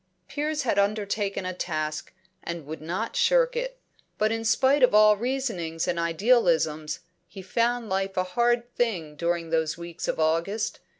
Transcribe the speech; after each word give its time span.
Piers 0.27 0.63
had 0.63 0.79
undertaken 0.79 1.45
a 1.45 1.53
task 1.53 2.11
and 2.43 2.65
would 2.65 2.81
not 2.81 3.15
shirk 3.15 3.55
it; 3.55 3.77
but 4.17 4.31
in 4.31 4.43
spite 4.43 4.81
of 4.81 4.95
all 4.95 5.15
reasonings 5.15 5.87
and 5.87 5.99
idealisms 5.99 7.01
he 7.27 7.43
found 7.43 7.87
life 7.87 8.17
a 8.17 8.23
hard 8.23 8.73
thing 8.75 9.15
during 9.15 9.51
those 9.51 9.77
weeks 9.77 10.07
of 10.07 10.19
August. 10.19 10.79